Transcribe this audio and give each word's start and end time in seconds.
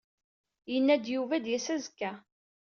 Yenna-d 0.71 1.05
Yuba 1.13 1.33
ad 1.37 1.41
d-yas 1.43 1.67
azekka. 1.75 2.11